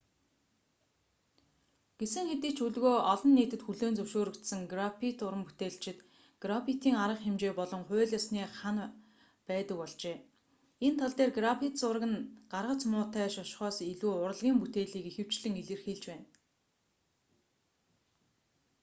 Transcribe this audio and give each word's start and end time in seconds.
гэсэн 1.99 2.25
хэдий 2.29 2.53
ч 2.57 2.59
өдгөө 2.67 2.95
олон 3.11 3.31
нийтэд 3.37 3.61
хүлээн 3.63 3.97
зөвшөөрөгдсөн 3.97 4.61
граффит 4.71 5.17
уран 5.27 5.43
бүтээлчид 5.47 5.97
граффитийн 6.43 6.97
арга 7.03 7.21
хэмжээ 7.25 7.53
болон 7.59 7.81
хууль 7.89 8.13
ёсны 8.19 8.41
хана 8.59 8.83
байдаг 9.49 9.77
болжээ 9.81 10.17
энэ 10.87 10.99
тал 10.99 11.13
дээр 11.17 11.31
граффит 11.39 11.73
зураг 11.81 12.05
нь 12.11 12.23
гаргац 12.53 12.81
муутай 12.91 13.27
шошгоос 13.35 13.77
илүү 13.91 14.11
урлагийн 14.25 14.57
бүтээлийг 14.61 15.05
ихэвчлэн 15.11 15.53
илэрхийлж 15.61 16.03
байна 16.09 16.25